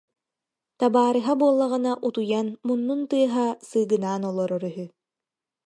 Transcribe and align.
Табаарыһа 0.79 1.33
буоллаҕына 1.39 1.93
утуйан 2.07 2.47
муннун 2.67 3.01
тыаһа 3.09 3.47
сыыгынаан 3.69 4.21
олорор 4.29 4.63
үһү 4.69 4.85